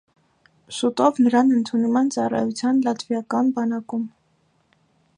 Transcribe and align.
Շուտով 0.77 1.19
նրան 1.25 1.51
ընդունում 1.57 1.99
են 2.03 2.11
ծառայության 2.17 2.83
լատվիական 2.89 3.53
բանակում։ 3.59 4.13